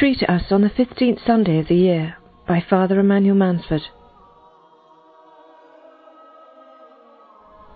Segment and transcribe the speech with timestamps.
[0.00, 2.16] 3 to us on the 15th Sunday of the year
[2.48, 3.82] by Father Emmanuel Mansford.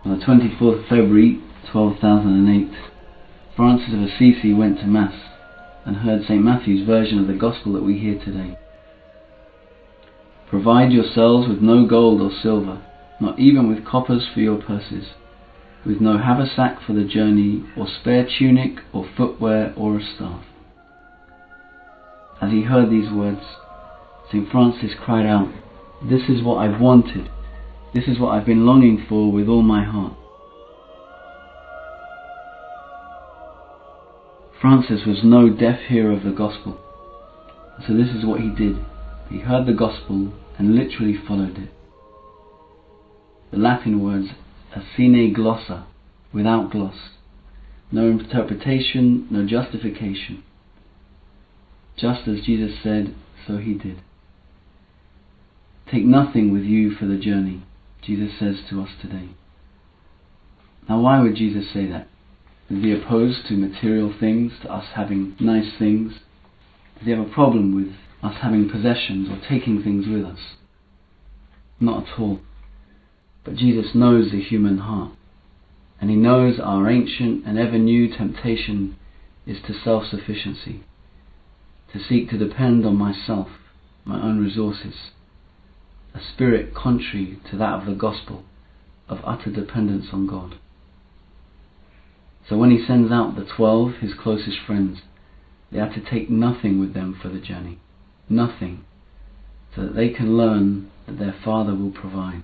[0.07, 2.71] On the 24th of February 12,008,
[3.55, 5.13] Francis of Assisi went to Mass
[5.85, 6.43] and heard St.
[6.43, 8.57] Matthew's version of the Gospel that we hear today.
[10.49, 12.83] Provide yourselves with no gold or silver,
[13.21, 15.09] not even with coppers for your purses,
[15.85, 20.43] with no haversack for the journey, or spare tunic, or footwear, or a staff.
[22.45, 23.41] As he heard these words,
[24.29, 24.47] St.
[24.51, 25.49] Francis cried out,
[26.07, 27.31] This is what I've wanted.
[27.95, 30.13] This is what I've been longing for with all my heart.
[34.61, 36.79] Francis was no deaf hearer of the gospel.
[37.87, 38.77] So this is what he did.
[39.31, 41.71] He heard the gospel and literally followed it.
[43.53, 44.29] The Latin words
[44.77, 45.87] are sine glossa,
[46.31, 47.09] without gloss.
[47.91, 50.43] No interpretation, no justification.
[52.05, 53.15] Just as Jesus said,
[53.47, 54.03] so he did.
[55.91, 57.63] Take nothing with you for the journey,
[58.03, 59.31] Jesus says to us today.
[60.87, 62.09] Now, why would Jesus say that?
[62.69, 66.13] Is he opposed to material things, to us having nice things?
[66.99, 70.41] Does he have a problem with us having possessions or taking things with us?
[71.81, 72.41] Not at all.
[73.45, 75.13] But Jesus knows the human heart,
[76.03, 78.99] and he knows our ancient and ever new temptation
[79.47, 80.85] is to self sufficiency,
[81.95, 83.49] to seek to depend on myself,
[84.05, 84.95] my own resources,
[86.13, 88.45] a spirit contrary to that of the gospel
[89.09, 90.57] of utter dependence on God.
[92.49, 94.99] So when he sends out the twelve, his closest friends,
[95.71, 97.79] they are to take nothing with them for the journey.
[98.29, 98.85] Nothing.
[99.75, 102.43] So that they can learn that their Father will provide.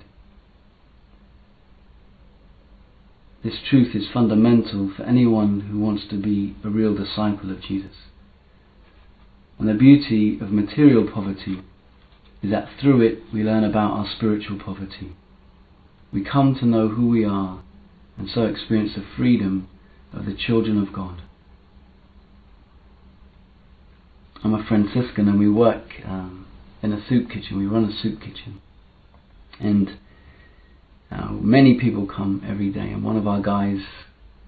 [3.43, 7.97] This truth is fundamental for anyone who wants to be a real disciple of Jesus.
[9.61, 11.61] And the beauty of material poverty
[12.43, 15.15] is that through it we learn about our spiritual poverty.
[16.11, 17.63] We come to know who we are
[18.17, 19.69] and so experience the freedom
[20.15, 21.21] of the children of God.
[24.43, 26.47] I'm a Franciscan and we work um,
[26.83, 27.59] in a soup kitchen.
[27.59, 28.63] We run a soup kitchen.
[29.61, 29.99] And
[31.11, 32.93] uh, many people come every day.
[32.93, 33.83] And one of our guys,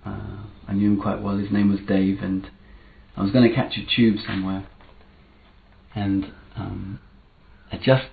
[0.07, 2.21] uh, I knew him quite well, his name was Dave.
[2.23, 2.49] And
[3.15, 4.67] I was going to catch a tube somewhere.
[5.95, 7.01] And um,
[7.71, 8.07] I'd just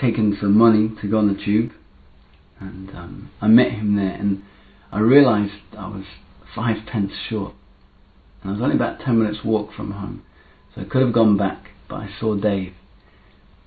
[0.00, 1.72] taken some money to go on the tube.
[2.60, 4.14] And um, I met him there.
[4.14, 4.42] And
[4.90, 6.04] I realized I was
[6.54, 7.54] five pence short.
[8.42, 10.22] And I was only about ten minutes walk from home.
[10.74, 12.74] So I could have gone back, but I saw Dave.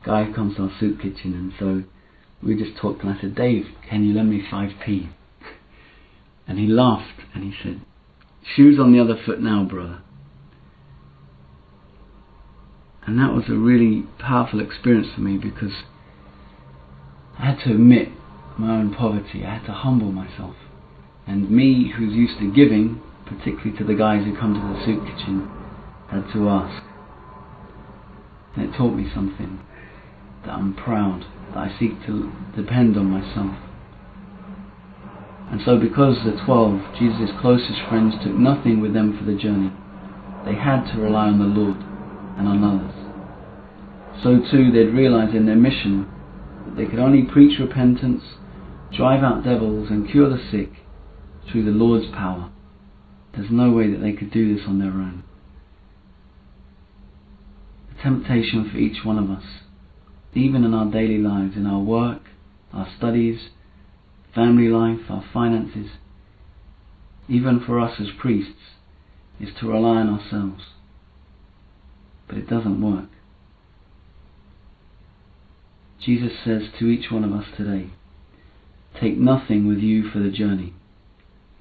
[0.05, 1.83] Guy who comes to our soup kitchen and so
[2.41, 5.09] we just talked and I said, Dave, can you lend me 5p?
[6.47, 7.81] And he laughed and he said,
[8.55, 10.01] shoes on the other foot now, brother.
[13.05, 15.73] And that was a really powerful experience for me because
[17.39, 18.09] I had to admit
[18.57, 19.43] my own poverty.
[19.43, 20.55] I had to humble myself.
[21.25, 25.05] And me, who's used to giving, particularly to the guys who come to the soup
[25.05, 25.49] kitchen,
[26.09, 26.83] had to ask.
[28.55, 29.59] And it taught me something
[30.45, 33.55] that I'm proud, that I seek to depend on myself.
[35.51, 39.71] And so, because the twelve, Jesus' closest friends, took nothing with them for the journey,
[40.45, 41.77] they had to rely on the Lord
[42.37, 44.23] and on others.
[44.23, 46.07] So too, they'd realize in their mission
[46.65, 48.23] that they could only preach repentance,
[48.95, 50.69] drive out devils, and cure the sick
[51.49, 52.51] through the Lord's power.
[53.33, 55.23] There's no way that they could do this on their own.
[57.89, 59.43] The temptation for each one of us,
[60.33, 62.21] even in our daily lives, in our work,
[62.73, 63.49] our studies,
[64.35, 65.91] family life, our finances,
[67.27, 68.77] even for us as priests,
[69.39, 70.63] is to rely on ourselves.
[72.31, 73.09] But it doesn't work.
[75.99, 77.89] Jesus says to each one of us today,
[79.01, 80.73] Take nothing with you for the journey.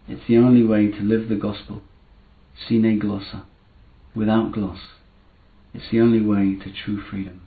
[0.06, 1.82] It's the only way to live the gospel,
[2.69, 3.42] sine glossa,
[4.14, 4.78] without gloss.
[5.75, 7.43] It's the only way to true freedom.